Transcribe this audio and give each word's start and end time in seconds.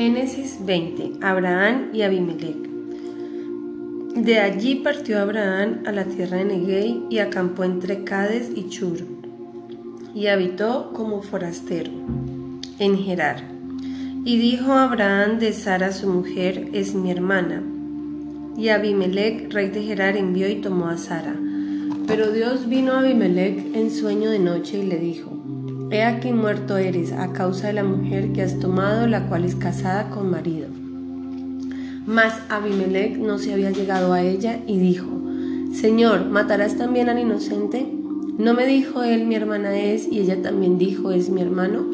Génesis 0.00 0.56
20. 0.64 1.18
Abraham 1.20 1.90
y 1.92 2.00
Abimelech. 2.00 2.56
De 4.16 4.38
allí 4.38 4.76
partió 4.76 5.20
Abraham 5.20 5.82
a 5.84 5.92
la 5.92 6.06
tierra 6.06 6.38
de 6.38 6.46
Neguey 6.46 7.04
y 7.10 7.18
acampó 7.18 7.64
entre 7.64 8.02
Cades 8.02 8.50
y 8.56 8.70
Chur, 8.70 9.00
y 10.14 10.28
habitó 10.28 10.94
como 10.94 11.20
forastero 11.20 11.92
en 12.78 12.96
Gerar. 12.96 13.42
Y 14.24 14.38
dijo 14.38 14.72
Abraham 14.72 15.38
de 15.38 15.52
Sara 15.52 15.92
su 15.92 16.08
mujer, 16.08 16.70
es 16.72 16.94
mi 16.94 17.10
hermana. 17.10 17.62
Y 18.56 18.70
Abimelech, 18.70 19.52
rey 19.52 19.68
de 19.68 19.82
Gerar, 19.82 20.16
envió 20.16 20.48
y 20.48 20.62
tomó 20.62 20.88
a 20.88 20.96
Sara. 20.96 21.36
Pero 22.06 22.32
Dios 22.32 22.70
vino 22.70 22.92
a 22.92 23.00
Abimelech 23.00 23.76
en 23.76 23.90
sueño 23.90 24.30
de 24.30 24.38
noche 24.38 24.78
y 24.78 24.86
le 24.86 24.96
dijo, 24.96 25.29
He 25.92 26.04
aquí 26.04 26.32
muerto 26.32 26.76
eres 26.76 27.10
a 27.10 27.32
causa 27.32 27.66
de 27.66 27.72
la 27.72 27.82
mujer 27.82 28.30
que 28.32 28.42
has 28.42 28.60
tomado, 28.60 29.08
la 29.08 29.28
cual 29.28 29.44
es 29.44 29.56
casada 29.56 30.08
con 30.10 30.30
marido. 30.30 30.68
Mas 32.06 32.34
Abimelech 32.48 33.18
no 33.18 33.38
se 33.38 33.52
había 33.52 33.72
llegado 33.72 34.12
a 34.12 34.22
ella 34.22 34.60
y 34.68 34.78
dijo, 34.78 35.08
Señor, 35.72 36.26
¿matarás 36.26 36.76
también 36.76 37.08
al 37.08 37.18
inocente? 37.18 37.92
¿No 38.38 38.54
me 38.54 38.66
dijo 38.66 39.02
él 39.02 39.26
mi 39.26 39.34
hermana 39.34 39.76
es 39.76 40.06
y 40.06 40.20
ella 40.20 40.40
también 40.40 40.78
dijo 40.78 41.10
es 41.10 41.28
mi 41.28 41.42
hermano? 41.42 41.84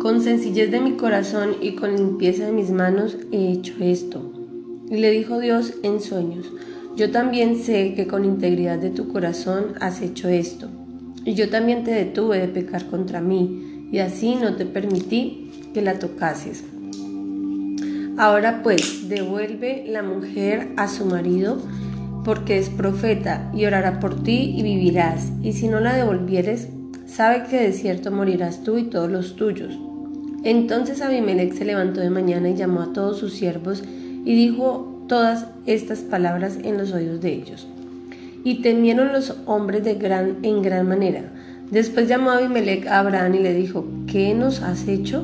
Con 0.00 0.22
sencillez 0.22 0.70
de 0.70 0.80
mi 0.80 0.92
corazón 0.92 1.50
y 1.60 1.72
con 1.72 1.94
limpieza 1.94 2.46
de 2.46 2.52
mis 2.52 2.70
manos 2.70 3.18
he 3.32 3.52
hecho 3.52 3.74
esto. 3.80 4.32
Y 4.88 4.96
le 4.96 5.10
dijo 5.10 5.38
Dios 5.38 5.74
en 5.82 6.00
sueños, 6.00 6.50
yo 6.96 7.10
también 7.10 7.56
sé 7.62 7.92
que 7.94 8.06
con 8.06 8.24
integridad 8.24 8.78
de 8.78 8.90
tu 8.90 9.08
corazón 9.08 9.74
has 9.78 10.00
hecho 10.00 10.30
esto. 10.30 10.68
Y 11.24 11.34
yo 11.34 11.48
también 11.50 11.84
te 11.84 11.92
detuve 11.92 12.38
de 12.38 12.48
pecar 12.48 12.86
contra 12.86 13.20
mí, 13.20 13.88
y 13.92 13.98
así 13.98 14.34
no 14.34 14.56
te 14.56 14.66
permití 14.66 15.50
que 15.72 15.82
la 15.82 15.98
tocases. 15.98 16.64
Ahora 18.18 18.62
pues, 18.62 19.08
devuelve 19.08 19.84
la 19.88 20.02
mujer 20.02 20.70
a 20.76 20.88
su 20.88 21.06
marido, 21.06 21.58
porque 22.24 22.58
es 22.58 22.68
profeta, 22.68 23.50
y 23.54 23.64
orará 23.64 24.00
por 24.00 24.22
ti 24.22 24.54
y 24.56 24.62
vivirás. 24.62 25.30
Y 25.42 25.52
si 25.52 25.68
no 25.68 25.80
la 25.80 25.94
devolvieres, 25.94 26.68
sabe 27.06 27.44
que 27.48 27.60
de 27.60 27.72
cierto 27.72 28.10
morirás 28.10 28.62
tú 28.62 28.78
y 28.78 28.84
todos 28.84 29.10
los 29.10 29.36
tuyos. 29.36 29.78
Entonces 30.44 31.00
Abimelech 31.02 31.52
se 31.52 31.64
levantó 31.64 32.00
de 32.00 32.10
mañana 32.10 32.50
y 32.50 32.56
llamó 32.56 32.82
a 32.82 32.92
todos 32.92 33.18
sus 33.18 33.32
siervos 33.32 33.82
y 34.24 34.34
dijo 34.34 35.04
todas 35.08 35.46
estas 35.66 36.00
palabras 36.00 36.58
en 36.62 36.78
los 36.78 36.92
oídos 36.92 37.20
de 37.20 37.32
ellos. 37.32 37.68
Y 38.44 38.62
temieron 38.62 39.12
los 39.12 39.36
hombres 39.46 39.84
de 39.84 39.94
gran, 39.94 40.38
en 40.42 40.62
gran 40.62 40.88
manera. 40.88 41.22
Después 41.70 42.08
llamó 42.08 42.30
a 42.30 42.38
Abimelech 42.38 42.86
a 42.86 42.98
Abraham 42.98 43.36
y 43.36 43.38
le 43.38 43.54
dijo, 43.54 43.86
¿qué 44.06 44.34
nos 44.34 44.60
has 44.60 44.88
hecho? 44.88 45.22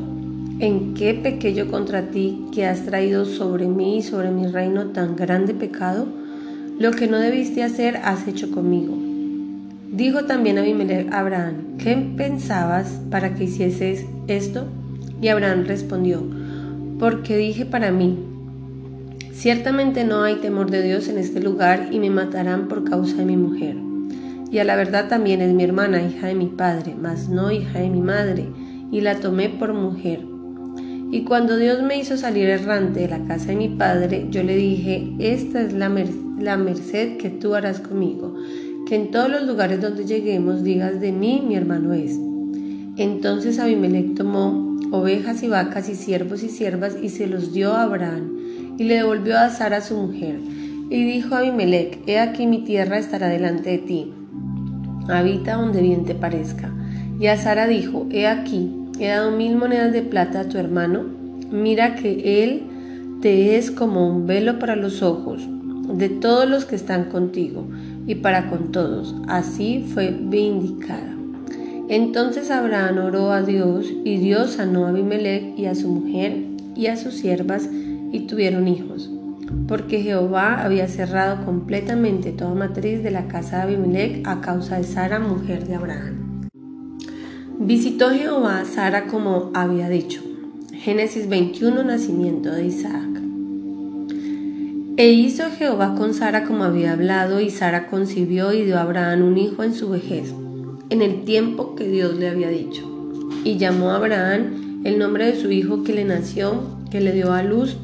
¿En 0.61 0.95
qué 0.95 1.15
pequeño 1.15 1.69
contra 1.69 2.11
ti 2.11 2.47
que 2.55 2.67
has 2.67 2.85
traído 2.85 3.25
sobre 3.25 3.67
mí 3.67 3.99
y 3.99 4.03
sobre 4.03 4.31
mi 4.31 4.47
reino 4.47 4.87
tan 4.87 5.15
grande 5.15 5.55
pecado? 5.55 6.07
Lo 6.79 6.93
que 6.93 7.07
no 7.07 7.19
debiste 7.19 7.63
hacer 7.63 7.99
has 7.99 8.27
hecho 8.27 8.51
conmigo. 8.51 8.97
Dijo 9.91 10.25
también 10.25 10.59
Abimelech 10.59 11.13
a 11.13 11.21
Abraham, 11.21 11.77
¿qué 11.79 11.97
pensabas 12.17 13.01
para 13.11 13.35
que 13.35 13.45
hicieses 13.45 14.07
esto? 14.27 14.67
Y 15.21 15.29
Abraham 15.29 15.65
respondió, 15.67 16.23
porque 16.99 17.37
dije 17.37 17.67
para 17.67 17.91
mí, 17.91 18.17
Ciertamente 19.39 20.03
no 20.03 20.25
hay 20.25 20.35
temor 20.41 20.69
de 20.69 20.83
Dios 20.83 21.07
en 21.07 21.17
este 21.17 21.41
lugar 21.41 21.91
y 21.93 22.01
me 22.01 22.11
matarán 22.11 22.67
por 22.67 22.83
causa 22.83 23.19
de 23.19 23.25
mi 23.25 23.37
mujer. 23.37 23.77
Y 24.51 24.59
a 24.59 24.65
la 24.65 24.75
verdad 24.75 25.07
también 25.09 25.41
es 25.41 25.55
mi 25.55 25.63
hermana, 25.63 26.03
hija 26.03 26.27
de 26.27 26.35
mi 26.35 26.47
padre, 26.47 26.97
mas 27.01 27.29
no 27.29 27.53
hija 27.53 27.79
de 27.79 27.89
mi 27.89 28.01
madre, 28.01 28.49
y 28.91 29.01
la 29.01 29.21
tomé 29.21 29.49
por 29.49 29.75
mujer. 29.75 30.27
Y 31.13 31.23
cuando 31.23 31.57
Dios 31.57 31.85
me 31.85 31.97
hizo 31.97 32.17
salir 32.17 32.49
errante 32.49 32.99
de 32.99 33.09
la 33.11 33.25
casa 33.27 33.51
de 33.51 33.57
mi 33.57 33.69
padre, 33.69 34.27
yo 34.29 34.43
le 34.43 34.57
dije, 34.57 35.13
esta 35.21 35.63
es 35.63 35.73
la, 35.73 35.89
merced 35.89 37.19
que 37.19 37.31
tú 37.31 37.55
harás 37.55 37.79
conmigo, 37.79 38.35
que 38.89 38.97
en 38.97 39.13
todos 39.13 39.31
los 39.31 39.45
lugares 39.45 39.81
donde 39.81 40.05
lleguemos 40.05 40.65
digas 40.65 41.01
de 41.01 41.13
mí, 41.13 41.45
mi 41.47 41.55
hermano 41.55 41.93
es. 41.93 42.19
Entonces 42.97 43.61
Abimelech 43.61 44.17
tomó 44.17 44.77
ovejas 44.91 45.45
y 45.45 45.49
vacas 45.49 45.89
y 45.89 45.95
siervos 45.95 46.43
y 46.43 46.49
siervas 46.49 46.97
y 47.01 47.11
se 47.11 47.29
los 47.29 47.53
dio 47.53 47.75
a 47.75 47.85
Abraham 47.85 48.38
y 48.79 48.85
le 48.85 48.95
devolvió 48.95 49.37
a 49.37 49.51
Sara 49.51 49.83
su 49.83 49.97
mujer. 49.97 50.39
Y 50.89 51.05
dijo 51.05 51.35
a 51.35 51.39
Abimelech, 51.41 51.99
he 52.07 52.19
aquí 52.19 52.47
mi 52.47 52.65
tierra 52.65 52.99
estará 52.99 53.29
delante 53.29 53.71
de 53.71 53.79
ti, 53.79 54.13
habita 55.09 55.57
donde 55.57 55.83
bien 55.83 56.07
te 56.07 56.15
parezca. 56.15 56.73
Y 57.21 57.27
a 57.27 57.37
Sara 57.37 57.67
dijo, 57.67 58.07
he 58.11 58.27
aquí, 58.27 58.73
he 58.99 59.09
dado 59.09 59.33
mil 59.33 59.57
monedas 59.57 59.93
de 59.93 60.03
plata 60.03 60.41
a 60.41 60.49
tu 60.49 60.57
hermano, 60.57 61.05
mira 61.51 61.97
que 61.97 62.45
él 62.45 62.63
te 63.21 63.57
es 63.57 63.71
como 63.71 64.09
un 64.09 64.27
velo 64.27 64.59
para 64.59 64.77
los 64.77 65.03
ojos 65.03 65.43
de 65.93 66.09
todos 66.09 66.49
los 66.49 66.65
que 66.65 66.77
están 66.77 67.05
contigo 67.05 67.67
y 68.07 68.17
para 68.17 68.49
con 68.49 68.71
todos. 68.71 69.15
Así 69.27 69.85
fue 69.93 70.11
vindicada. 70.11 71.15
Entonces 71.89 72.51
Abraham 72.51 72.99
oró 72.99 73.33
a 73.33 73.43
Dios 73.43 73.87
y 74.05 74.19
Dios 74.19 74.53
sanó 74.53 74.87
a 74.87 74.91
Abimelech 74.91 75.59
y 75.59 75.67
a 75.67 75.75
su 75.75 75.89
mujer 75.89 76.37
y 76.77 76.87
a 76.87 76.97
sus 76.97 77.15
siervas 77.15 77.69
y 78.13 78.21
tuvieron 78.27 78.69
hijos, 78.69 79.11
porque 79.67 80.01
Jehová 80.03 80.63
había 80.63 80.89
cerrado 80.89 81.45
completamente 81.45 82.33
toda 82.33 82.55
matriz 82.55 83.03
de 83.03 83.11
la 83.11 83.29
casa 83.29 83.59
de 83.59 83.63
Abimelech 83.75 84.27
a 84.27 84.41
causa 84.41 84.79
de 84.79 84.85
Sara, 84.85 85.19
mujer 85.19 85.67
de 85.67 85.75
Abraham. 85.75 86.49
Visitó 87.61 88.11
Jehová 88.11 88.61
a 88.61 88.65
Sara 88.65 89.07
como 89.07 89.51
había 89.53 89.89
dicho. 89.89 90.23
Génesis 90.73 91.29
21, 91.29 91.83
nacimiento 91.83 92.53
de 92.53 92.67
Isaac. 92.67 93.21
E 94.97 95.11
hizo 95.11 95.45
Jehová 95.51 95.95
con 95.97 96.15
Sara 96.15 96.45
como 96.45 96.65
había 96.65 96.93
hablado, 96.93 97.41
y 97.41 97.51
Sara 97.51 97.89
concibió 97.89 98.53
y 98.53 98.65
dio 98.65 98.79
a 98.79 98.83
Abraham 98.83 99.23
un 99.23 99.39
hijo 99.39 99.65
en 99.65 99.75
su 99.75 99.91
vejez, 99.91 100.33
en 100.91 101.03
el 101.03 101.25
tiempo 101.25 101.75
que 101.75 101.89
Dios 101.89 102.17
le 102.17 102.29
había 102.29 102.49
dicho. 102.49 102.85
Y 103.45 103.59
llamó 103.59 103.91
a 103.91 103.97
Abraham 103.97 104.83
el 104.85 104.99
nombre 104.99 105.27
de 105.27 105.41
su 105.41 105.51
hijo 105.51 105.83
que 105.83 105.93
le 105.93 106.05
nació, 106.05 106.63
que 106.91 107.01
le 107.01 107.13
dio 107.13 107.33
a 107.33 107.43
luz, 107.43 107.77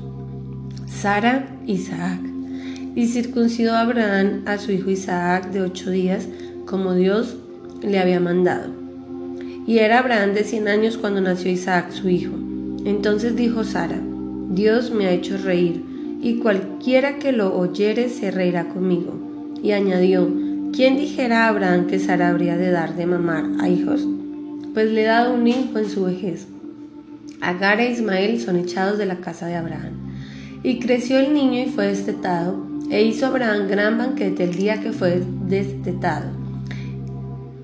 Sara, 1.05 1.45
Isaac. 1.67 2.19
Y 2.95 3.09
circuncidó 3.09 3.75
a 3.75 3.83
Abraham 3.83 4.41
a 4.47 4.57
su 4.57 4.73
hijo 4.73 4.89
Isaac 4.89 5.51
de 5.51 5.61
ocho 5.61 5.91
días, 5.91 6.29
como 6.65 6.95
Dios 6.95 7.37
le 7.83 7.99
había 7.99 8.21
mandado. 8.21 8.71
Y 9.67 9.81
era 9.81 9.99
Abraham 9.99 10.33
de 10.33 10.45
cien 10.45 10.67
años 10.67 10.97
cuando 10.97 11.21
nació 11.21 11.51
Isaac, 11.51 11.91
su 11.91 12.09
hijo. 12.09 12.33
Entonces 12.87 13.37
dijo 13.37 13.65
Sara, 13.65 14.01
Dios 14.49 14.93
me 14.93 15.05
ha 15.05 15.11
hecho 15.11 15.37
reír, 15.37 15.85
y 16.23 16.39
cualquiera 16.39 17.19
que 17.19 17.33
lo 17.33 17.55
oyere 17.55 18.09
se 18.09 18.31
reirá 18.31 18.71
conmigo. 18.71 19.13
Y 19.63 19.73
añadió, 19.73 20.27
¿quién 20.73 20.97
dijera 20.97 21.45
a 21.45 21.49
Abraham 21.49 21.87
que 21.87 21.99
Sara 21.99 22.31
habría 22.31 22.57
de 22.57 22.71
dar 22.71 22.97
de 22.97 23.05
mamar 23.05 23.45
a 23.61 23.69
hijos? 23.69 24.09
Pues 24.73 24.91
le 24.91 25.03
he 25.03 25.07
dado 25.07 25.35
un 25.35 25.47
hijo 25.47 25.79
en 25.79 25.91
su 25.91 26.05
vejez. 26.05 26.47
Agar 27.43 27.81
e 27.81 27.91
Ismael 27.91 28.41
son 28.41 28.57
echados 28.57 28.97
de 28.97 29.05
la 29.05 29.17
casa 29.17 29.47
de 29.47 29.57
Abraham. 29.57 30.04
Y 30.65 30.79
creció 30.79 31.19
el 31.19 31.35
niño 31.35 31.61
y 31.61 31.67
fue 31.67 31.89
destetado, 31.89 32.57
e 32.91 33.03
hizo 33.03 33.27
Abraham 33.27 33.69
gran 33.69 33.99
banquete 33.99 34.45
el 34.45 34.55
día 34.55 34.81
que 34.81 34.93
fue 34.93 35.23
destetado. 35.47 36.31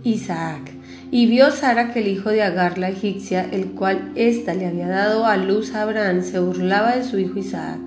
Isaac. 0.05 0.71
Y 1.11 1.25
vio 1.25 1.51
Sara 1.51 1.95
que 1.95 2.01
el 2.01 2.09
hijo 2.09 2.29
de 2.29 2.43
Agar 2.43 2.77
la 2.77 2.91
egipcia, 2.91 3.43
el 3.51 3.71
cual 3.71 4.13
ésta 4.17 4.53
le 4.53 4.67
había 4.67 4.87
dado 4.87 5.25
a 5.25 5.39
luz 5.39 5.75
a 5.75 5.83
Abraham, 5.83 6.23
se 6.23 6.41
burlaba 6.41 6.95
de 6.95 7.05
su 7.05 7.19
hijo 7.19 7.39
Isaac. 7.39 7.79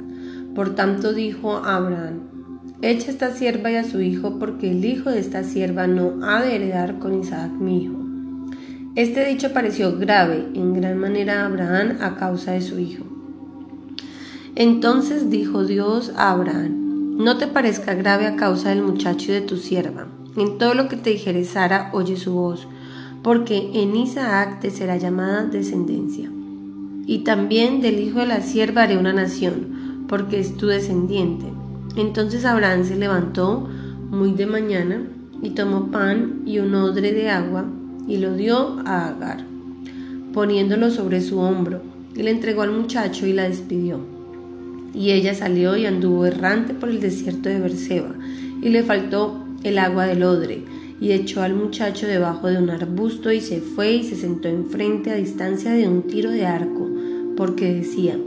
Por 0.56 0.74
tanto 0.74 1.14
dijo 1.14 1.58
a 1.58 1.76
Abraham, 1.76 2.22
Echa 2.82 3.12
esta 3.12 3.32
sierva 3.32 3.70
y 3.70 3.76
a 3.76 3.84
su 3.84 4.02
hijo, 4.02 4.40
porque 4.40 4.72
el 4.72 4.84
hijo 4.84 5.12
de 5.12 5.20
esta 5.20 5.44
sierva 5.44 5.86
no 5.86 6.26
ha 6.28 6.42
de 6.42 6.56
heredar 6.56 6.98
con 6.98 7.20
Isaac 7.20 7.52
mi 7.52 7.84
hijo. 7.84 8.00
Este 8.96 9.24
dicho 9.26 9.54
pareció 9.54 9.96
grave 9.96 10.48
en 10.56 10.74
gran 10.74 10.98
manera 10.98 11.44
a 11.44 11.46
Abraham 11.46 12.00
a 12.02 12.16
causa 12.16 12.54
de 12.54 12.62
su 12.62 12.80
hijo. 12.80 13.13
Entonces 14.56 15.32
dijo 15.32 15.66
Dios 15.66 16.12
a 16.16 16.30
Abraham, 16.30 17.18
no 17.18 17.38
te 17.38 17.48
parezca 17.48 17.96
grave 17.96 18.28
a 18.28 18.36
causa 18.36 18.70
del 18.70 18.84
muchacho 18.84 19.32
y 19.32 19.36
de 19.36 19.42
tu 19.42 19.58
sierva. 19.58 20.08
En 20.38 20.60
todo 20.60 20.76
lo 20.76 20.88
que 20.88 20.96
te 20.96 21.10
dijere 21.10 21.44
Sara, 21.44 21.90
oye 21.92 22.18
su 22.18 22.34
voz, 22.34 22.68
porque 23.24 23.72
en 23.74 23.96
Isaac 23.96 24.60
te 24.60 24.70
será 24.70 24.98
llamada 24.98 25.46
descendencia. 25.46 26.30
Y 27.08 27.20
también 27.20 27.82
del 27.82 28.00
hijo 28.00 28.20
de 28.20 28.28
la 28.28 28.42
sierva 28.42 28.84
haré 28.84 28.98
una 28.98 29.12
nación, 29.12 30.06
porque 30.08 30.40
es 30.40 30.56
tu 30.56 30.68
descendiente. 30.68 31.48
Entonces 31.96 32.46
Abraham 32.46 32.84
se 32.84 32.96
levantó 32.96 33.68
muy 34.12 34.34
de 34.34 34.46
mañana 34.46 35.02
y 35.42 35.50
tomó 35.52 35.90
pan 35.90 36.44
y 36.46 36.60
un 36.60 36.76
odre 36.76 37.12
de 37.12 37.32
agua 37.32 37.66
y 38.08 38.18
lo 38.18 38.36
dio 38.36 38.78
a 38.86 39.08
Agar, 39.08 39.44
poniéndolo 40.32 40.92
sobre 40.92 41.22
su 41.22 41.40
hombro, 41.40 41.82
y 42.16 42.22
le 42.22 42.30
entregó 42.30 42.62
al 42.62 42.72
muchacho 42.72 43.26
y 43.26 43.34
la 43.34 43.50
despidió. 43.50 44.13
Y 44.94 45.12
ella 45.12 45.34
salió 45.34 45.76
y 45.76 45.86
anduvo 45.86 46.26
errante 46.26 46.74
por 46.74 46.90
el 46.90 47.00
desierto 47.00 47.50
de 47.50 47.60
Berseba, 47.60 48.14
y 48.62 48.70
le 48.70 48.84
faltó 48.84 49.44
el 49.64 49.80
agua 49.80 50.06
del 50.06 50.24
odre, 50.24 50.64
y 51.02 51.12
echó 51.12 51.42
al 51.42 51.54
muchacho 51.54 52.08
debajo 52.08 52.48
de 52.48 52.58
un 52.58 52.70
arbusto 52.70 53.32
y 53.32 53.42
se 53.42 53.60
fue 53.60 53.94
y 53.94 54.04
se 54.04 54.16
sentó 54.16 54.48
enfrente 54.48 55.12
a 55.12 55.16
distancia 55.16 55.72
de 55.72 55.88
un 55.88 56.04
tiro 56.04 56.32
de 56.32 56.46
arco, 56.46 56.90
porque 57.36 57.74
decía, 57.74 58.18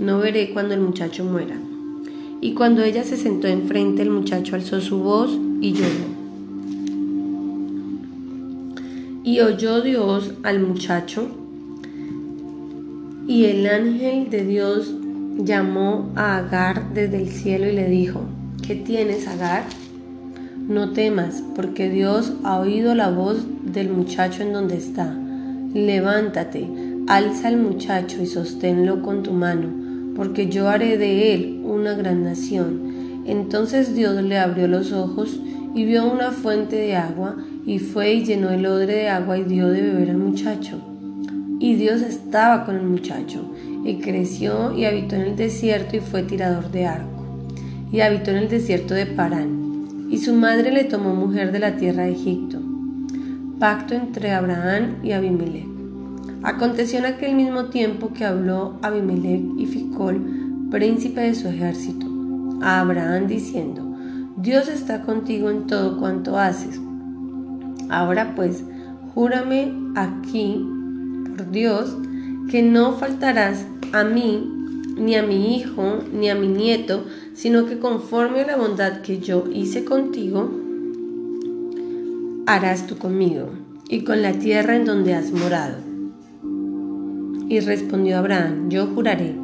no 0.00 0.18
veré 0.18 0.50
cuando 0.52 0.74
el 0.74 0.80
muchacho 0.80 1.24
muera. 1.24 1.56
Y 2.40 2.52
cuando 2.52 2.82
ella 2.82 3.04
se 3.04 3.16
sentó 3.16 3.46
enfrente, 3.46 4.02
el 4.02 4.10
muchacho 4.10 4.56
alzó 4.56 4.80
su 4.80 4.98
voz 4.98 5.38
y 5.60 5.72
lloró. 5.72 6.16
Y 9.24 9.40
oyó 9.40 9.80
Dios 9.80 10.32
al 10.42 10.60
muchacho, 10.60 11.28
y 13.26 13.46
el 13.46 13.66
ángel 13.66 14.30
de 14.30 14.44
Dios 14.44 14.94
llamó 15.38 16.10
a 16.16 16.38
Agar 16.38 16.92
desde 16.94 17.18
el 17.18 17.28
cielo 17.28 17.68
y 17.68 17.72
le 17.72 17.88
dijo, 17.88 18.22
¿qué 18.66 18.74
tienes, 18.74 19.28
Agar? 19.28 19.64
No 20.68 20.92
temas, 20.92 21.42
porque 21.54 21.90
Dios 21.90 22.32
ha 22.42 22.58
oído 22.58 22.94
la 22.94 23.10
voz 23.10 23.46
del 23.64 23.90
muchacho 23.90 24.42
en 24.42 24.52
donde 24.52 24.76
está. 24.76 25.14
Levántate, 25.74 26.66
alza 27.06 27.48
al 27.48 27.58
muchacho 27.58 28.22
y 28.22 28.26
sosténlo 28.26 29.02
con 29.02 29.22
tu 29.22 29.32
mano, 29.32 29.68
porque 30.16 30.48
yo 30.48 30.68
haré 30.68 30.96
de 30.98 31.34
él 31.34 31.60
una 31.64 31.94
gran 31.94 32.24
nación. 32.24 33.22
Entonces 33.26 33.94
Dios 33.94 34.22
le 34.22 34.38
abrió 34.38 34.66
los 34.68 34.92
ojos 34.92 35.38
y 35.74 35.84
vio 35.84 36.10
una 36.10 36.30
fuente 36.32 36.76
de 36.76 36.96
agua, 36.96 37.36
y 37.66 37.78
fue 37.78 38.14
y 38.14 38.24
llenó 38.24 38.50
el 38.50 38.64
odre 38.66 38.94
de 38.94 39.08
agua 39.08 39.38
y 39.38 39.44
dio 39.44 39.68
de 39.68 39.82
beber 39.82 40.10
al 40.10 40.18
muchacho. 40.18 40.95
Y 41.58 41.74
Dios 41.74 42.02
estaba 42.02 42.64
con 42.64 42.76
el 42.76 42.86
muchacho, 42.86 43.50
y 43.84 43.96
creció 43.96 44.72
y 44.76 44.84
habitó 44.84 45.16
en 45.16 45.22
el 45.22 45.36
desierto 45.36 45.96
y 45.96 46.00
fue 46.00 46.22
tirador 46.22 46.70
de 46.70 46.86
arco, 46.86 47.24
y 47.90 48.00
habitó 48.00 48.30
en 48.30 48.38
el 48.38 48.48
desierto 48.48 48.94
de 48.94 49.06
Parán. 49.06 50.08
Y 50.10 50.18
su 50.18 50.34
madre 50.34 50.70
le 50.70 50.84
tomó 50.84 51.14
mujer 51.14 51.52
de 51.52 51.58
la 51.58 51.76
tierra 51.76 52.04
de 52.04 52.12
Egipto. 52.12 52.60
Pacto 53.58 53.94
entre 53.94 54.32
Abraham 54.32 54.96
y 55.02 55.12
Abimelech. 55.12 55.66
Aconteció 56.42 56.98
en 56.98 57.06
aquel 57.06 57.34
mismo 57.34 57.66
tiempo 57.66 58.12
que 58.12 58.24
habló 58.24 58.78
Abimelech 58.82 59.42
y 59.58 59.66
Ficol, 59.66 60.68
príncipe 60.70 61.22
de 61.22 61.34
su 61.34 61.48
ejército, 61.48 62.06
a 62.60 62.80
Abraham 62.80 63.26
diciendo, 63.26 63.82
Dios 64.36 64.68
está 64.68 65.02
contigo 65.02 65.50
en 65.50 65.66
todo 65.66 65.98
cuanto 65.98 66.38
haces. 66.38 66.80
Ahora 67.88 68.34
pues, 68.36 68.62
júrame 69.14 69.72
aquí, 69.94 70.64
por 71.36 71.50
Dios, 71.50 71.96
que 72.50 72.62
no 72.62 72.94
faltarás 72.94 73.66
a 73.92 74.04
mí, 74.04 74.52
ni 74.96 75.14
a 75.14 75.22
mi 75.22 75.56
hijo, 75.56 75.98
ni 76.12 76.30
a 76.30 76.34
mi 76.34 76.48
nieto, 76.48 77.04
sino 77.34 77.66
que 77.66 77.78
conforme 77.78 78.40
a 78.40 78.46
la 78.46 78.56
bondad 78.56 79.02
que 79.02 79.18
yo 79.18 79.44
hice 79.52 79.84
contigo, 79.84 80.50
harás 82.46 82.86
tú 82.86 82.96
conmigo 82.96 83.50
y 83.88 84.04
con 84.04 84.22
la 84.22 84.32
tierra 84.32 84.76
en 84.76 84.84
donde 84.84 85.14
has 85.14 85.32
morado. 85.32 85.76
Y 87.48 87.60
respondió 87.60 88.18
Abraham, 88.18 88.70
yo 88.70 88.86
juraré. 88.86 89.34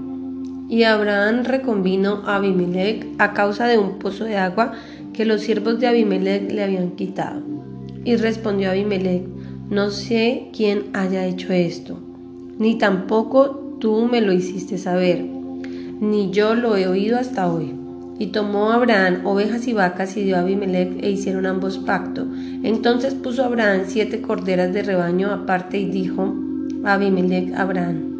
Y 0.68 0.84
Abraham 0.84 1.44
reconvino 1.44 2.22
a 2.24 2.36
Abimelech 2.36 3.06
a 3.18 3.34
causa 3.34 3.66
de 3.66 3.78
un 3.78 3.98
pozo 3.98 4.24
de 4.24 4.38
agua 4.38 4.72
que 5.12 5.26
los 5.26 5.42
siervos 5.42 5.78
de 5.78 5.86
Abimelech 5.86 6.50
le 6.50 6.64
habían 6.64 6.92
quitado. 6.92 7.42
Y 8.04 8.16
respondió 8.16 8.70
Abimelech, 8.70 9.24
no 9.72 9.90
sé 9.90 10.50
quién 10.54 10.90
haya 10.92 11.24
hecho 11.24 11.50
esto, 11.50 11.98
ni 12.58 12.76
tampoco 12.76 13.78
tú 13.80 14.06
me 14.06 14.20
lo 14.20 14.34
hiciste 14.34 14.76
saber, 14.76 15.24
ni 15.24 16.30
yo 16.30 16.54
lo 16.54 16.76
he 16.76 16.86
oído 16.86 17.16
hasta 17.16 17.50
hoy. 17.50 17.72
Y 18.18 18.26
tomó 18.26 18.70
Abraham 18.70 19.24
ovejas 19.24 19.66
y 19.66 19.72
vacas 19.72 20.14
y 20.18 20.24
dio 20.24 20.36
a 20.36 20.40
Abimelech 20.40 21.02
e 21.02 21.10
hicieron 21.10 21.46
ambos 21.46 21.78
pacto. 21.78 22.26
Entonces 22.62 23.14
puso 23.14 23.44
Abraham 23.44 23.84
siete 23.86 24.20
corderas 24.20 24.74
de 24.74 24.82
rebaño 24.82 25.32
aparte 25.32 25.78
y 25.78 25.86
dijo, 25.86 26.34
Abimelech 26.84 27.54
Abraham, 27.54 28.18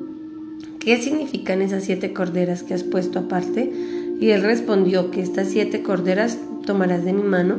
¿qué 0.81 0.97
significan 1.03 1.61
esas 1.61 1.85
siete 1.85 2.15
corderas 2.15 2.63
que 2.63 2.73
has 2.73 2.83
puesto 2.83 3.19
aparte? 3.19 3.71
Y 4.19 4.31
él 4.31 4.43
respondió 4.43 5.11
que 5.11 5.21
estas 5.21 5.49
siete 5.49 5.83
corderas 5.83 6.39
tomarás 6.65 7.05
de 7.05 7.13
mi 7.13 7.23
mano 7.23 7.59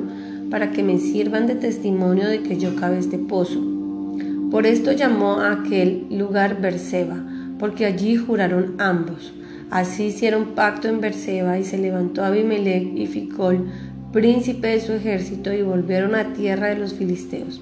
para 0.50 0.72
que 0.72 0.82
me 0.82 0.98
sirvan 0.98 1.46
de 1.46 1.54
testimonio 1.54 2.28
de 2.28 2.42
que 2.42 2.58
yo 2.58 2.76
cabe 2.76 2.98
este 2.98 3.20
pozo. 3.20 3.73
Por 4.54 4.68
esto 4.68 4.92
llamó 4.92 5.40
a 5.40 5.52
aquel 5.52 6.06
lugar 6.12 6.62
Berseba, 6.62 7.18
porque 7.58 7.88
allí 7.88 8.18
juraron 8.18 8.76
ambos. 8.78 9.34
Así 9.72 10.04
hicieron 10.04 10.54
pacto 10.54 10.88
en 10.88 11.02
Berseba 11.02 11.58
y 11.58 11.64
se 11.64 11.80
levantó 11.80 12.24
Abimelech 12.24 12.96
y 12.96 13.08
Ficol, 13.08 13.66
príncipe 14.12 14.68
de 14.68 14.80
su 14.80 14.94
ejército, 14.94 15.52
y 15.52 15.64
volvieron 15.64 16.14
a 16.14 16.34
tierra 16.34 16.68
de 16.68 16.76
los 16.76 16.94
filisteos. 16.94 17.62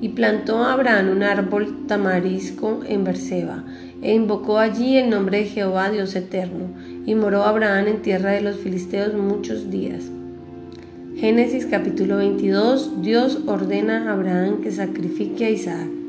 Y 0.00 0.10
plantó 0.10 0.62
Abraham 0.62 1.08
un 1.08 1.24
árbol 1.24 1.88
tamarisco 1.88 2.82
en 2.86 3.02
Berseba, 3.02 3.64
e 4.00 4.14
invocó 4.14 4.58
allí 4.58 4.98
el 4.98 5.10
nombre 5.10 5.38
de 5.38 5.46
Jehová 5.46 5.90
Dios 5.90 6.14
eterno, 6.14 6.68
y 7.04 7.16
moró 7.16 7.42
Abraham 7.42 7.88
en 7.88 8.02
tierra 8.02 8.30
de 8.30 8.42
los 8.42 8.58
filisteos 8.58 9.12
muchos 9.14 9.72
días. 9.72 10.04
Génesis 11.16 11.66
capítulo 11.66 12.18
22 12.18 13.02
Dios 13.02 13.40
ordena 13.46 14.08
a 14.08 14.12
Abraham 14.12 14.60
que 14.60 14.70
sacrifique 14.70 15.46
a 15.46 15.50
Isaac. 15.50 16.01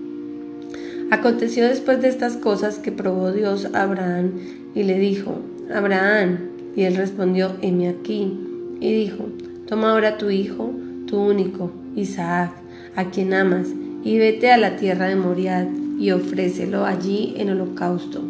Aconteció 1.14 1.68
después 1.68 2.02
de 2.02 2.08
estas 2.08 2.38
cosas 2.38 2.80
que 2.80 2.92
probó 2.92 3.32
Dios 3.32 3.68
a 3.76 3.84
Abraham 3.84 4.32
y 4.74 4.82
le 4.82 4.98
dijo, 4.98 5.42
Abraham, 5.72 6.40
y 6.76 6.86
él 6.86 6.96
respondió, 6.96 7.52
heme 7.62 7.88
aquí, 7.88 8.36
y 8.80 8.92
dijo, 8.92 9.28
toma 9.68 9.92
ahora 9.92 10.18
tu 10.18 10.32
hijo, 10.32 10.74
tu 11.06 11.20
único, 11.20 11.72
Isaac, 11.96 12.54
a 12.96 13.12
quien 13.12 13.36
amas, 13.36 13.68
y 14.04 14.18
vete 14.18 14.52
a 14.52 14.58
la 14.58 14.76
tierra 14.76 15.06
de 15.06 15.16
Moriad 15.16 15.68
y 16.00 16.10
ofrécelo 16.10 16.84
allí 16.84 17.36
en 17.38 17.52
holocausto, 17.52 18.24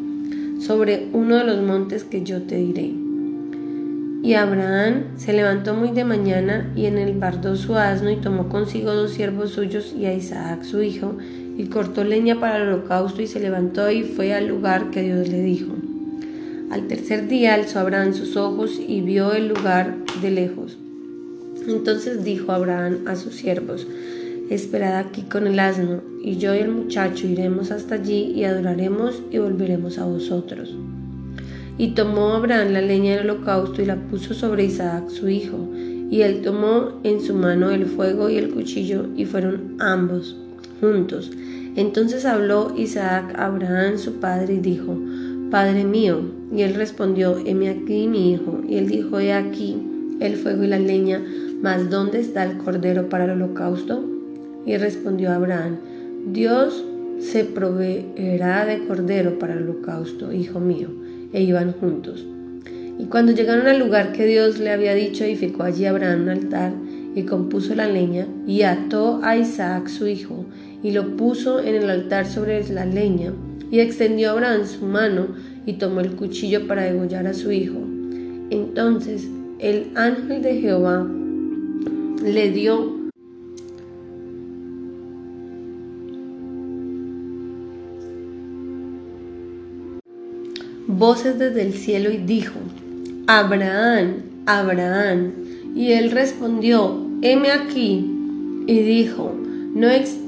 sobre 0.60 1.08
uno 1.14 1.38
de 1.38 1.46
los 1.46 1.62
montes 1.62 2.04
que 2.04 2.24
yo 2.24 2.42
te 2.42 2.58
diré. 2.58 2.92
Y 4.24 4.34
Abraham 4.34 5.04
se 5.16 5.32
levantó 5.32 5.74
muy 5.74 5.92
de 5.92 6.04
mañana 6.04 6.70
y 6.76 6.88
en 6.88 6.98
el 6.98 7.18
bardó 7.18 7.56
su 7.56 7.78
asno 7.78 8.10
y 8.10 8.18
tomó 8.18 8.50
consigo 8.50 8.94
dos 8.94 9.12
siervos 9.12 9.52
suyos 9.52 9.96
y 9.98 10.06
a 10.06 10.14
Isaac 10.14 10.64
su 10.64 10.82
hijo, 10.82 11.16
y 11.58 11.66
cortó 11.66 12.04
leña 12.04 12.40
para 12.40 12.58
el 12.58 12.70
holocausto 12.70 13.22
y 13.22 13.28
se 13.28 13.40
levantó 13.40 13.92
y 13.92 14.04
fue 14.04 14.34
al 14.34 14.48
lugar 14.48 14.90
que 14.92 15.04
Dios 15.04 15.28
le 15.28 15.42
dijo. 15.42 15.74
Al 16.72 16.88
tercer 16.88 17.28
día 17.28 17.54
alzó 17.54 17.80
Abraham 17.80 18.14
sus 18.14 18.36
ojos 18.36 18.80
y 18.80 19.02
vio 19.02 19.34
el 19.34 19.50
lugar 19.50 19.96
de 20.22 20.32
lejos. 20.32 20.78
Entonces 21.68 22.24
dijo 22.24 22.52
Abraham 22.52 23.00
a 23.06 23.16
sus 23.16 23.36
siervos, 23.36 23.88
Esperad 24.50 24.98
aquí 24.98 25.22
con 25.22 25.48
el 25.48 25.60
asno, 25.60 26.02
y 26.22 26.38
yo 26.38 26.54
y 26.54 26.60
el 26.60 26.70
muchacho 26.70 27.28
iremos 27.28 27.72
hasta 27.72 27.96
allí 27.96 28.34
y 28.36 28.44
adoraremos 28.44 29.22
y 29.32 29.38
volveremos 29.38 29.98
a 30.00 30.06
vosotros. 30.06 30.76
Y 31.78 31.90
tomó 31.90 32.34
Abraham 32.34 32.74
la 32.74 32.82
leña 32.82 33.16
del 33.16 33.30
holocausto 33.30 33.82
y 33.82 33.86
la 33.86 33.96
puso 33.96 34.34
sobre 34.34 34.66
Isaac 34.66 35.10
su 35.10 35.30
hijo, 35.30 35.70
y 36.10 36.22
él 36.22 36.42
tomó 36.42 37.00
en 37.04 37.22
su 37.22 37.34
mano 37.34 37.72
el 37.72 37.86
fuego 37.86 38.30
y 38.30 38.38
el 38.38 38.50
cuchillo, 38.50 39.08
y 39.16 39.26
fueron 39.26 39.78
ambos 39.80 40.36
juntos. 40.84 41.32
Entonces 41.78 42.26
habló 42.26 42.74
Isaac 42.78 43.34
a 43.38 43.46
Abraham 43.46 43.98
su 43.98 44.20
padre 44.20 44.56
y 44.56 44.60
dijo, 44.60 44.98
Padre 45.50 45.86
mío. 45.86 46.20
Y 46.54 46.62
él 46.64 46.76
respondió, 46.76 47.38
heme 47.38 47.70
aquí 47.70 48.08
mi 48.08 48.34
hijo. 48.34 48.62
Y 48.68 48.76
él 48.76 48.88
dijo, 48.88 49.20
he 49.20 49.32
aquí 49.32 49.82
el 50.20 50.36
fuego 50.36 50.64
y 50.64 50.68
la 50.68 50.80
leña, 50.80 51.24
mas 51.62 51.90
¿dónde 51.90 52.20
está 52.20 52.44
el 52.44 52.58
cordero 52.58 53.08
para 53.08 53.24
el 53.26 53.32
holocausto? 53.32 54.04
Y 54.66 54.76
respondió 54.76 55.32
Abraham, 55.32 55.78
Dios 56.32 56.84
se 57.20 57.46
proveerá 57.46 58.66
de 58.66 58.86
cordero 58.86 59.40
para 59.40 59.54
el 59.54 59.64
holocausto, 59.64 60.34
hijo 60.34 60.60
mío. 60.60 60.90
E 61.32 61.42
iban 61.42 61.72
juntos. 61.72 62.26
Y 63.00 63.06
cuando 63.06 63.32
llegaron 63.32 63.68
al 63.68 63.80
lugar 63.80 64.12
que 64.12 64.26
Dios 64.26 64.60
le 64.60 64.70
había 64.70 64.94
dicho, 64.94 65.24
edificó 65.24 65.64
allí 65.64 65.86
Abraham 65.86 66.24
un 66.24 66.30
altar 66.30 66.74
y 67.16 67.24
compuso 67.24 67.74
la 67.76 67.88
leña 67.88 68.28
y 68.48 68.64
ató 68.64 69.20
a 69.24 69.38
Isaac 69.38 69.88
su 69.88 70.08
hijo 70.08 70.46
y 70.84 70.92
lo 70.92 71.16
puso 71.16 71.62
en 71.62 71.76
el 71.76 71.90
altar 71.90 72.28
sobre 72.28 72.68
la 72.70 72.86
leña 72.86 73.34
y 73.72 73.80
extendió 73.80 74.32
Abraham 74.32 74.68
su 74.68 74.86
mano 74.86 75.28
y 75.66 75.74
tomó 75.74 76.02
el 76.02 76.12
cuchillo 76.12 76.68
para 76.68 76.84
degollar 76.84 77.26
a 77.26 77.34
su 77.34 77.52
hijo. 77.52 77.80
Entonces 78.50 79.28
el 79.60 79.88
ángel 79.96 80.42
de 80.44 80.60
Jehová 80.60 81.08
le 82.24 82.52
dio 82.52 83.04
voces 90.88 91.40
desde 91.40 91.64
el 91.64 91.74
cielo 91.74 92.12
y 92.12 92.18
dijo, 92.18 92.60
Abraham, 93.28 94.24
Abraham. 94.46 95.32
Y 95.76 95.94
él 95.94 96.12
respondió, 96.12 97.08
heme 97.22 97.52
aquí. 97.52 98.10
Y 98.68 98.80
dijo, 98.80 99.34
no 99.74 99.90
extiendas 99.90 100.23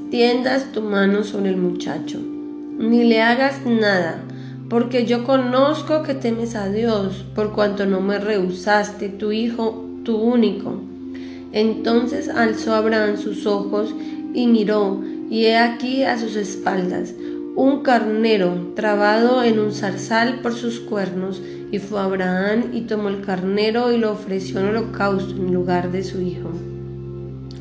tu 0.72 0.82
mano 0.82 1.24
sobre 1.24 1.50
el 1.50 1.56
muchacho, 1.56 2.18
ni 2.78 3.04
le 3.04 3.22
hagas 3.22 3.66
nada, 3.66 4.22
porque 4.68 5.04
yo 5.04 5.24
conozco 5.24 6.02
que 6.02 6.14
temes 6.14 6.54
a 6.54 6.68
Dios, 6.68 7.24
por 7.34 7.52
cuanto 7.52 7.86
no 7.86 8.00
me 8.00 8.18
rehusaste 8.18 9.08
tu 9.08 9.32
hijo, 9.32 9.84
tu 10.04 10.16
único. 10.16 10.80
Entonces 11.52 12.28
alzó 12.28 12.74
Abraham 12.74 13.16
sus 13.16 13.46
ojos 13.46 13.94
y 14.32 14.46
miró, 14.46 15.02
y 15.28 15.46
he 15.46 15.56
aquí 15.56 16.04
a 16.04 16.18
sus 16.18 16.36
espaldas 16.36 17.14
un 17.56 17.82
carnero 17.82 18.72
trabado 18.76 19.42
en 19.42 19.58
un 19.58 19.72
zarzal 19.72 20.40
por 20.40 20.52
sus 20.52 20.78
cuernos, 20.78 21.42
y 21.72 21.78
fue 21.78 22.00
Abraham 22.00 22.70
y 22.72 22.82
tomó 22.82 23.08
el 23.08 23.22
carnero 23.22 23.92
y 23.92 23.98
lo 23.98 24.12
ofreció 24.12 24.60
en 24.60 24.66
holocausto 24.66 25.34
en 25.34 25.52
lugar 25.52 25.90
de 25.90 26.04
su 26.04 26.20
hijo. 26.20 26.50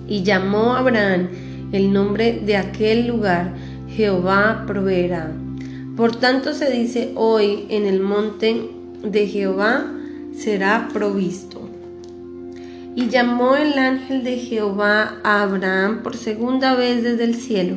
Y 0.08 0.22
llamó 0.22 0.74
a 0.74 0.80
Abraham 0.80 1.30
el 1.72 1.92
nombre 1.92 2.42
de 2.46 2.58
aquel 2.58 3.08
lugar, 3.08 3.54
Jehová 3.90 4.64
proveerá. 4.68 5.32
Por 5.96 6.16
tanto 6.16 6.54
se 6.54 6.72
dice 6.72 7.12
hoy 7.16 7.66
en 7.70 7.86
el 7.86 8.02
monte 8.02 8.70
de 9.04 9.28
Jehová 9.28 9.86
será 10.36 10.90
provisto. 10.92 11.62
Y 12.96 13.08
llamó 13.08 13.56
el 13.56 13.78
ángel 13.78 14.24
de 14.24 14.38
Jehová 14.38 15.16
a 15.24 15.44
Abraham 15.44 16.02
por 16.04 16.16
segunda 16.16 16.76
vez 16.76 17.04
desde 17.04 17.24
el 17.26 17.36
cielo, 17.36 17.76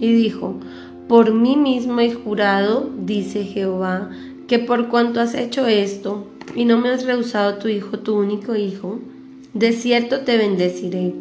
y 0.00 0.12
dijo, 0.12 0.60
por 1.08 1.32
mí 1.32 1.56
mismo 1.56 2.00
he 2.00 2.12
jurado, 2.12 2.90
dice 2.98 3.44
Jehová, 3.44 4.10
que 4.48 4.58
por 4.58 4.88
cuanto 4.88 5.20
has 5.20 5.34
hecho 5.34 5.66
esto 5.66 6.26
y 6.54 6.64
no 6.64 6.78
me 6.78 6.90
has 6.90 7.04
rehusado 7.04 7.58
tu 7.58 7.68
hijo, 7.68 7.98
tu 7.98 8.16
único 8.16 8.56
hijo, 8.56 8.98
de 9.54 9.72
cierto 9.72 10.20
te 10.20 10.36
bendeciré, 10.36 11.14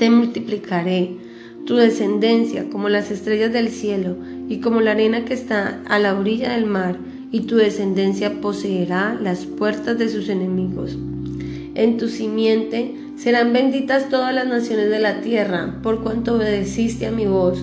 te 0.00 0.08
multiplicaré 0.08 1.10
tu 1.66 1.76
descendencia 1.76 2.70
como 2.70 2.88
las 2.88 3.10
estrellas 3.10 3.52
del 3.52 3.68
cielo 3.68 4.16
y 4.48 4.60
como 4.60 4.80
la 4.80 4.92
arena 4.92 5.26
que 5.26 5.34
está 5.34 5.82
a 5.86 5.98
la 5.98 6.18
orilla 6.18 6.54
del 6.54 6.64
mar, 6.64 6.96
y 7.30 7.40
tu 7.40 7.56
descendencia 7.56 8.40
poseerá 8.40 9.14
las 9.20 9.44
puertas 9.44 9.98
de 9.98 10.08
sus 10.08 10.30
enemigos. 10.30 10.96
En 11.74 11.98
tu 11.98 12.08
simiente 12.08 12.94
serán 13.18 13.52
benditas 13.52 14.08
todas 14.08 14.34
las 14.34 14.46
naciones 14.46 14.88
de 14.88 15.00
la 15.00 15.20
tierra, 15.20 15.78
por 15.82 16.02
cuanto 16.02 16.36
obedeciste 16.36 17.06
a 17.06 17.12
mi 17.12 17.26
voz. 17.26 17.62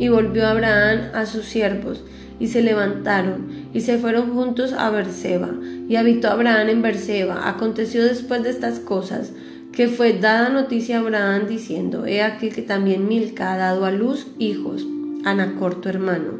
Y 0.00 0.08
volvió 0.08 0.48
Abraham 0.48 1.12
a 1.14 1.26
sus 1.26 1.44
siervos, 1.44 2.02
y 2.40 2.48
se 2.48 2.60
levantaron, 2.60 3.68
y 3.72 3.82
se 3.82 3.98
fueron 3.98 4.34
juntos 4.34 4.72
a 4.72 4.90
Berseba. 4.90 5.50
Y 5.88 5.94
habitó 5.94 6.26
Abraham 6.26 6.70
en 6.70 6.82
Berseba. 6.82 7.48
Aconteció 7.48 8.04
después 8.04 8.42
de 8.42 8.50
estas 8.50 8.80
cosas, 8.80 9.30
que 9.72 9.88
fue 9.88 10.14
dada 10.14 10.48
noticia 10.48 10.96
a 10.96 11.00
Abraham 11.00 11.46
diciendo, 11.48 12.06
He 12.06 12.22
aquí 12.22 12.50
que 12.50 12.62
también 12.62 13.08
Milca 13.08 13.52
ha 13.52 13.56
dado 13.56 13.84
a 13.84 13.90
luz 13.90 14.26
hijos, 14.38 14.86
a 15.24 15.34
Nacor 15.34 15.80
tu 15.80 15.88
hermano. 15.88 16.38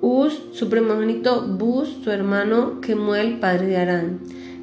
Uz, 0.00 0.38
su 0.52 0.68
primogénito, 0.68 1.46
Bus, 1.46 1.96
su 2.02 2.10
hermano, 2.10 2.80
Kemuel, 2.80 3.38
padre 3.38 3.66
de 3.68 3.76
Arán. 3.76 4.18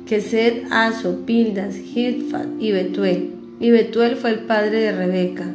Kesed, 0.06 0.64
Aso, 0.72 1.26
Pildas, 1.26 1.78
Hitfat 1.78 2.48
y 2.60 2.72
Betuel. 2.72 3.32
Y 3.60 3.72
Betuel 3.72 4.18
fue 4.18 4.32
el 4.32 4.40
padre 4.40 4.82
de 4.82 4.92
Rebeca. 4.92 5.46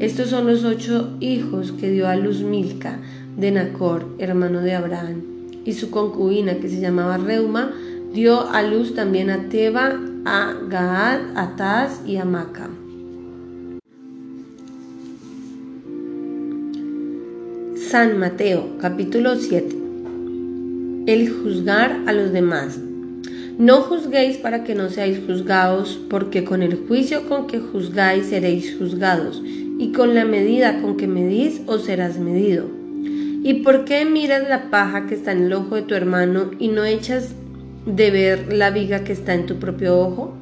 Estos 0.00 0.30
son 0.30 0.46
los 0.46 0.64
ocho 0.64 1.16
hijos 1.20 1.72
que 1.72 1.90
dio 1.90 2.08
a 2.08 2.16
luz 2.16 2.40
Milca 2.40 2.98
de 3.36 3.50
Nacor, 3.50 4.06
hermano 4.18 4.60
de 4.62 4.74
Abraham. 4.74 5.22
Y 5.64 5.74
su 5.74 5.90
concubina, 5.90 6.56
que 6.56 6.68
se 6.68 6.80
llamaba 6.80 7.18
Reuma, 7.18 7.72
dio 8.12 8.48
a 8.48 8.62
luz 8.62 8.94
también 8.94 9.30
a 9.30 9.48
Teba, 9.48 10.00
a 10.28 10.52
Gaad, 10.68 11.36
a 11.36 11.88
y 12.04 12.16
a. 12.16 12.26
San 17.76 18.18
Mateo, 18.18 18.76
capítulo 18.80 19.36
7. 19.36 19.76
El 21.06 21.30
juzgar 21.30 22.00
a 22.08 22.12
los 22.12 22.32
demás. 22.32 22.76
No 23.56 23.82
juzguéis 23.82 24.38
para 24.38 24.64
que 24.64 24.74
no 24.74 24.88
seáis 24.88 25.20
juzgados, 25.24 26.00
porque 26.10 26.42
con 26.42 26.64
el 26.64 26.74
juicio 26.88 27.28
con 27.28 27.46
que 27.46 27.60
juzgáis 27.60 28.26
seréis 28.26 28.76
juzgados, 28.76 29.40
y 29.44 29.92
con 29.92 30.16
la 30.16 30.24
medida 30.24 30.82
con 30.82 30.96
que 30.96 31.06
medís 31.06 31.60
os 31.66 31.84
serás 31.84 32.18
medido. 32.18 32.66
¿Y 33.44 33.62
por 33.62 33.84
qué 33.84 34.04
miras 34.04 34.48
la 34.48 34.70
paja 34.70 35.06
que 35.06 35.14
está 35.14 35.30
en 35.30 35.44
el 35.44 35.52
ojo 35.52 35.76
de 35.76 35.82
tu 35.82 35.94
hermano 35.94 36.50
y 36.58 36.66
no 36.66 36.84
echas 36.84 37.32
de 37.86 38.10
ver 38.10 38.52
la 38.52 38.70
viga 38.70 39.04
que 39.04 39.12
está 39.12 39.32
en 39.34 39.46
tu 39.46 39.56
propio 39.56 39.98
ojo? 39.98 40.34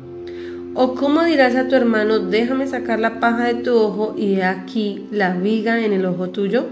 ¿O 0.75 0.95
cómo 0.95 1.23
dirás 1.23 1.55
a 1.55 1.69
tu 1.69 1.77
hermano, 1.77 2.19
déjame 2.19 2.67
sacar 2.67 2.99
la 2.99 3.21
paja 3.21 3.45
de 3.45 3.63
tu 3.63 3.77
ojo 3.77 4.17
y 4.19 4.35
he 4.35 4.45
aquí 4.45 5.07
la 5.13 5.35
viga 5.35 5.85
en 5.85 5.93
el 5.93 6.05
ojo 6.05 6.31
tuyo? 6.31 6.67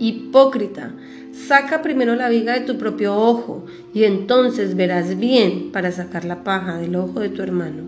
Hipócrita, 0.00 0.92
saca 1.32 1.82
primero 1.82 2.16
la 2.16 2.28
viga 2.28 2.54
de 2.54 2.66
tu 2.66 2.78
propio 2.78 3.14
ojo 3.14 3.66
y 3.94 4.02
entonces 4.02 4.74
verás 4.74 5.16
bien 5.16 5.70
para 5.70 5.92
sacar 5.92 6.24
la 6.24 6.42
paja 6.42 6.78
del 6.78 6.96
ojo 6.96 7.20
de 7.20 7.28
tu 7.28 7.42
hermano. 7.42 7.84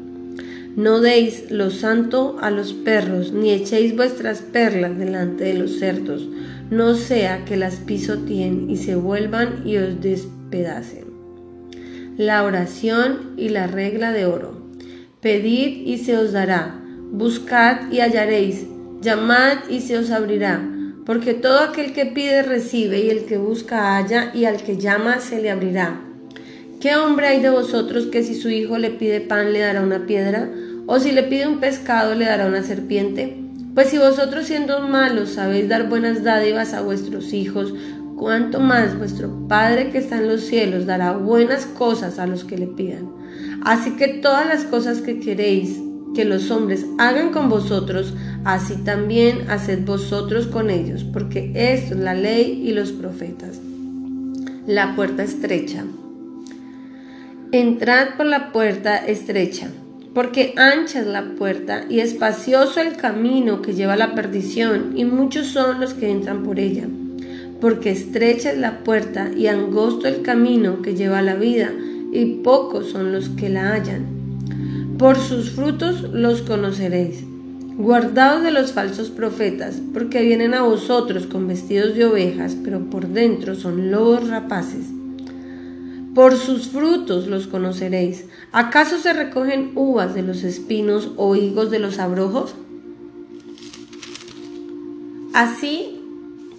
No 0.76 1.00
deis 1.00 1.50
lo 1.50 1.70
santo 1.70 2.36
a 2.40 2.50
los 2.50 2.72
perros, 2.72 3.32
ni 3.32 3.50
echéis 3.50 3.96
vuestras 3.96 4.42
perlas 4.42 4.98
delante 4.98 5.44
de 5.44 5.54
los 5.54 5.78
cerdos, 5.78 6.28
no 6.70 6.94
sea 6.94 7.44
que 7.44 7.56
las 7.56 7.76
pisoteen 7.76 8.70
y 8.70 8.76
se 8.76 8.96
vuelvan 8.96 9.62
y 9.64 9.76
os 9.76 10.00
despedacen. 10.00 11.13
La 12.16 12.44
oración 12.44 13.34
y 13.36 13.48
la 13.48 13.66
regla 13.66 14.12
de 14.12 14.24
oro. 14.24 14.62
Pedid 15.20 15.84
y 15.84 15.98
se 15.98 16.16
os 16.16 16.30
dará, 16.30 16.80
buscad 17.10 17.90
y 17.90 17.98
hallaréis, 17.98 18.66
llamad 19.00 19.68
y 19.68 19.80
se 19.80 19.98
os 19.98 20.12
abrirá, 20.12 20.62
porque 21.04 21.34
todo 21.34 21.58
aquel 21.58 21.92
que 21.92 22.06
pide 22.06 22.44
recibe 22.44 23.00
y 23.00 23.10
el 23.10 23.24
que 23.24 23.36
busca 23.36 23.96
halla 23.96 24.30
y 24.32 24.44
al 24.44 24.62
que 24.62 24.76
llama 24.76 25.18
se 25.18 25.42
le 25.42 25.50
abrirá. 25.50 26.02
¿Qué 26.80 26.94
hombre 26.94 27.26
hay 27.26 27.40
de 27.40 27.50
vosotros 27.50 28.06
que 28.06 28.22
si 28.22 28.36
su 28.36 28.48
hijo 28.48 28.78
le 28.78 28.90
pide 28.90 29.20
pan 29.20 29.52
le 29.52 29.58
dará 29.58 29.82
una 29.82 30.06
piedra? 30.06 30.48
¿O 30.86 31.00
si 31.00 31.10
le 31.10 31.24
pide 31.24 31.48
un 31.48 31.58
pescado 31.58 32.14
le 32.14 32.26
dará 32.26 32.46
una 32.46 32.62
serpiente? 32.62 33.36
Pues 33.74 33.88
si 33.88 33.98
vosotros 33.98 34.46
siendo 34.46 34.82
malos 34.82 35.30
sabéis 35.30 35.68
dar 35.68 35.88
buenas 35.88 36.22
dádivas 36.22 36.74
a 36.74 36.82
vuestros 36.82 37.32
hijos, 37.32 37.74
cuánto 38.16 38.60
más 38.60 38.98
vuestro 38.98 39.48
Padre 39.48 39.90
que 39.90 39.98
está 39.98 40.18
en 40.18 40.28
los 40.28 40.42
cielos 40.42 40.86
dará 40.86 41.12
buenas 41.12 41.66
cosas 41.66 42.18
a 42.18 42.26
los 42.26 42.44
que 42.44 42.58
le 42.58 42.66
pidan. 42.66 43.10
Así 43.64 43.92
que 43.92 44.08
todas 44.08 44.46
las 44.46 44.64
cosas 44.64 45.00
que 45.00 45.20
queréis 45.20 45.80
que 46.14 46.24
los 46.24 46.50
hombres 46.50 46.86
hagan 46.98 47.32
con 47.32 47.48
vosotros, 47.48 48.14
así 48.44 48.76
también 48.76 49.50
haced 49.50 49.84
vosotros 49.84 50.46
con 50.46 50.70
ellos, 50.70 51.04
porque 51.04 51.50
esto 51.54 51.94
es 51.94 52.00
la 52.00 52.14
ley 52.14 52.62
y 52.64 52.72
los 52.72 52.92
profetas. 52.92 53.60
La 54.66 54.94
puerta 54.96 55.22
estrecha. 55.22 55.84
Entrad 57.52 58.16
por 58.16 58.26
la 58.26 58.52
puerta 58.52 58.96
estrecha, 58.96 59.68
porque 60.14 60.54
ancha 60.56 61.00
es 61.00 61.06
la 61.06 61.34
puerta 61.36 61.84
y 61.88 62.00
espacioso 62.00 62.80
el 62.80 62.96
camino 62.96 63.60
que 63.60 63.74
lleva 63.74 63.94
a 63.94 63.98
la 63.98 64.14
perdición, 64.14 64.92
y 64.96 65.04
muchos 65.04 65.48
son 65.48 65.80
los 65.80 65.94
que 65.94 66.10
entran 66.10 66.44
por 66.44 66.58
ella. 66.58 66.86
Porque 67.60 67.90
estrecha 67.90 68.52
es 68.52 68.58
la 68.58 68.84
puerta 68.84 69.30
y 69.36 69.46
angosto 69.46 70.08
el 70.08 70.22
camino 70.22 70.82
que 70.82 70.94
lleva 70.94 71.18
a 71.18 71.22
la 71.22 71.34
vida, 71.34 71.72
y 72.12 72.36
pocos 72.42 72.90
son 72.90 73.12
los 73.12 73.28
que 73.30 73.48
la 73.48 73.72
hallan. 73.72 74.06
Por 74.98 75.16
sus 75.16 75.50
frutos 75.50 76.02
los 76.02 76.42
conoceréis. 76.42 77.24
Guardaos 77.76 78.44
de 78.44 78.52
los 78.52 78.72
falsos 78.72 79.10
profetas, 79.10 79.82
porque 79.92 80.22
vienen 80.22 80.54
a 80.54 80.62
vosotros 80.62 81.26
con 81.26 81.48
vestidos 81.48 81.96
de 81.96 82.04
ovejas, 82.04 82.56
pero 82.62 82.88
por 82.88 83.08
dentro 83.08 83.56
son 83.56 83.90
lobos 83.90 84.28
rapaces. 84.28 84.86
Por 86.14 86.36
sus 86.36 86.68
frutos 86.68 87.26
los 87.26 87.48
conoceréis. 87.48 88.26
¿Acaso 88.52 88.98
se 89.00 89.12
recogen 89.12 89.72
uvas 89.74 90.14
de 90.14 90.22
los 90.22 90.44
espinos 90.44 91.10
o 91.16 91.34
higos 91.34 91.72
de 91.72 91.80
los 91.80 91.98
abrojos? 91.98 92.54
Así, 95.32 95.93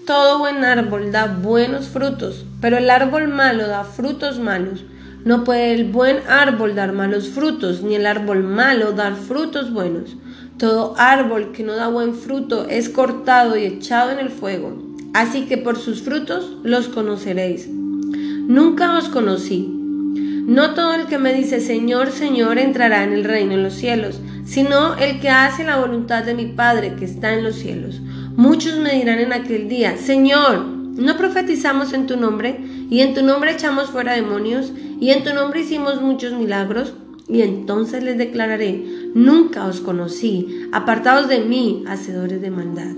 todo 0.05 0.37
buen 0.39 0.63
árbol 0.63 1.11
da 1.11 1.25
buenos 1.25 1.87
frutos, 1.87 2.45
pero 2.61 2.77
el 2.77 2.89
árbol 2.89 3.27
malo 3.27 3.67
da 3.67 3.83
frutos 3.83 4.39
malos. 4.39 4.83
No 5.23 5.43
puede 5.43 5.73
el 5.73 5.85
buen 5.85 6.17
árbol 6.29 6.75
dar 6.75 6.93
malos 6.93 7.29
frutos, 7.29 7.81
ni 7.81 7.95
el 7.95 8.05
árbol 8.05 8.43
malo 8.43 8.91
dar 8.91 9.15
frutos 9.15 9.73
buenos. 9.73 10.15
Todo 10.59 10.93
árbol 10.97 11.51
que 11.51 11.63
no 11.63 11.73
da 11.75 11.87
buen 11.87 12.13
fruto 12.13 12.67
es 12.69 12.89
cortado 12.89 13.57
y 13.57 13.65
echado 13.65 14.11
en 14.11 14.19
el 14.19 14.29
fuego. 14.29 14.77
Así 15.15 15.45
que 15.45 15.57
por 15.57 15.77
sus 15.77 16.03
frutos 16.03 16.57
los 16.63 16.87
conoceréis. 16.87 17.67
Nunca 17.67 18.97
os 18.97 19.09
conocí. 19.09 19.67
No 19.67 20.75
todo 20.75 20.93
el 20.93 21.07
que 21.07 21.17
me 21.17 21.33
dice 21.33 21.59
Señor, 21.59 22.11
Señor 22.11 22.59
entrará 22.59 23.03
en 23.03 23.13
el 23.13 23.23
reino 23.23 23.55
de 23.55 23.63
los 23.63 23.73
cielos, 23.73 24.21
sino 24.45 24.95
el 24.97 25.19
que 25.19 25.29
hace 25.29 25.63
la 25.63 25.77
voluntad 25.77 26.23
de 26.23 26.35
mi 26.35 26.45
Padre 26.45 26.93
que 26.95 27.05
está 27.05 27.33
en 27.33 27.43
los 27.43 27.55
cielos. 27.55 27.99
Muchos 28.37 28.79
me 28.79 28.93
dirán 28.93 29.19
en 29.19 29.31
aquel 29.31 29.69
día, 29.69 29.97
Señor, 29.97 30.65
¿no 30.65 31.17
profetizamos 31.17 31.93
en 31.93 32.05
tu 32.05 32.17
nombre? 32.17 32.59
Y 32.89 32.99
en 32.99 33.13
tu 33.13 33.23
nombre 33.23 33.53
echamos 33.53 33.91
fuera 33.91 34.13
demonios, 34.13 34.73
y 34.99 35.11
en 35.11 35.23
tu 35.23 35.33
nombre 35.33 35.61
hicimos 35.61 36.01
muchos 36.01 36.33
milagros. 36.33 36.93
Y 37.27 37.41
entonces 37.41 38.03
les 38.03 38.17
declararé, 38.17 38.83
nunca 39.15 39.65
os 39.65 39.79
conocí, 39.79 40.67
apartados 40.71 41.27
de 41.27 41.39
mí, 41.39 41.83
hacedores 41.87 42.41
de 42.41 42.51
maldad. 42.51 42.93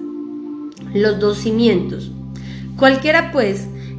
Los 0.94 1.20
dos 1.20 1.38
cimientos. 1.38 2.12
Cualquiera 2.76 3.32
pues 3.32 3.68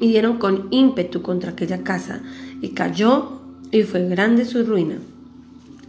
y 0.00 0.08
dieron 0.08 0.38
con 0.38 0.68
ímpetu 0.70 1.22
contra 1.22 1.52
aquella 1.52 1.82
casa, 1.82 2.20
y 2.60 2.70
cayó, 2.70 3.40
y 3.70 3.82
fue 3.82 4.08
grande 4.08 4.44
su 4.44 4.64
ruina. 4.64 4.96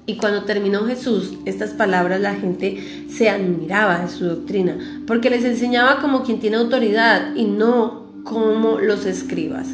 Y 0.08 0.18
cuando 0.18 0.44
terminó 0.44 0.86
Jesús 0.86 1.34
estas 1.46 1.72
palabras, 1.72 2.22
la 2.22 2.36
gente 2.36 3.06
se 3.10 3.30
admiraba 3.30 4.00
de 4.00 4.10
su 4.10 4.26
doctrina, 4.26 4.78
porque 5.08 5.30
les 5.30 5.44
enseñaba 5.44 6.00
como 6.00 6.24
quien 6.24 6.40
tiene 6.40 6.58
autoridad 6.58 7.36
y 7.36 7.46
no 7.46 8.06
como 8.24 8.80
los 8.80 9.06
escribas. 9.06 9.68